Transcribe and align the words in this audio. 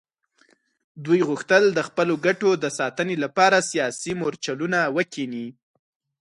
دوی 1.05 1.19
غوښتل 1.29 1.63
د 1.77 1.79
خپلو 1.87 2.13
ګټو 2.25 2.49
د 2.63 2.65
ساتنې 2.79 3.15
لپاره 3.23 3.57
سیاسي 3.71 4.11
مورچلونه 4.21 4.79
وکیني. 4.95 5.47